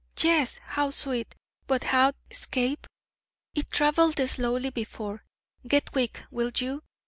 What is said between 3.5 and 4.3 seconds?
'It travelled